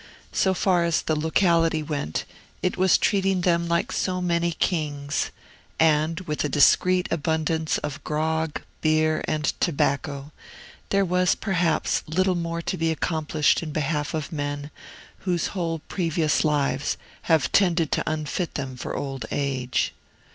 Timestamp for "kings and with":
4.53-6.43